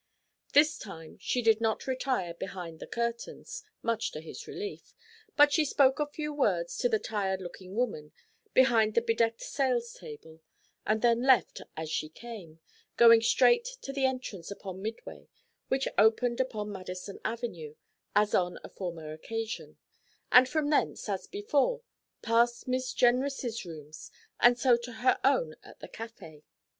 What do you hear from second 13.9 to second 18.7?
the entrance upon Midway which opened upon Madison Avenue, as on a